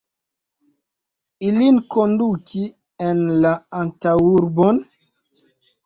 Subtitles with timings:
[1.49, 2.65] ilin konduki
[3.11, 3.55] en la
[3.85, 4.85] antaŭurbon?